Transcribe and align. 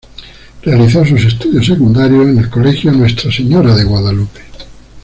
Realizó 0.63 1.05
sus 1.05 1.23
estudios 1.25 1.67
secundarios 1.67 2.25
en 2.25 2.39
el 2.39 2.49
Colegio 2.49 2.91
Nuestra 2.91 3.31
Señora 3.31 3.75
de 3.75 3.83
Guadalupe. 3.83 4.39